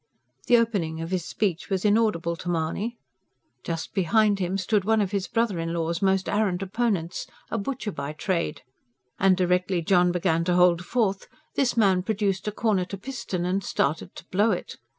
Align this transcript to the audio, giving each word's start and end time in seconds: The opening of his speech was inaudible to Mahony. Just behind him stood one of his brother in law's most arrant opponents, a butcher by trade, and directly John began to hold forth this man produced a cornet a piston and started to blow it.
The 0.47 0.57
opening 0.57 0.99
of 0.99 1.11
his 1.11 1.25
speech 1.25 1.69
was 1.69 1.85
inaudible 1.85 2.35
to 2.37 2.49
Mahony. 2.49 2.97
Just 3.63 3.93
behind 3.93 4.39
him 4.39 4.57
stood 4.57 4.83
one 4.83 4.99
of 4.99 5.11
his 5.11 5.27
brother 5.27 5.59
in 5.59 5.73
law's 5.75 6.01
most 6.01 6.27
arrant 6.27 6.63
opponents, 6.63 7.27
a 7.51 7.59
butcher 7.59 7.91
by 7.91 8.13
trade, 8.13 8.63
and 9.19 9.37
directly 9.37 9.83
John 9.83 10.11
began 10.11 10.43
to 10.45 10.55
hold 10.55 10.83
forth 10.83 11.27
this 11.53 11.77
man 11.77 12.01
produced 12.01 12.47
a 12.47 12.51
cornet 12.51 12.93
a 12.93 12.97
piston 12.97 13.45
and 13.45 13.63
started 13.63 14.15
to 14.15 14.25
blow 14.29 14.49
it. 14.49 14.77